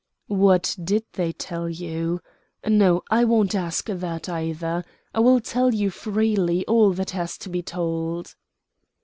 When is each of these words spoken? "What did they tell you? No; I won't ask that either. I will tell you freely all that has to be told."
"What 0.33 0.75
did 0.83 1.03
they 1.13 1.31
tell 1.31 1.69
you? 1.69 2.21
No; 2.65 3.03
I 3.11 3.23
won't 3.23 3.53
ask 3.53 3.85
that 3.85 4.27
either. 4.27 4.83
I 5.13 5.19
will 5.19 5.39
tell 5.39 5.75
you 5.75 5.91
freely 5.91 6.65
all 6.65 6.89
that 6.93 7.11
has 7.11 7.37
to 7.37 7.49
be 7.49 7.61
told." 7.61 8.33